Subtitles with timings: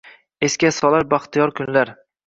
[0.47, 1.97] Esga solar baxtiyor kunlar.